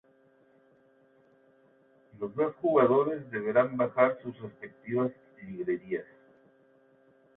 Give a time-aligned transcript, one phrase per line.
[2.19, 5.11] Los dos jugadores deberán barajar sus respectivas
[5.43, 6.05] librerías.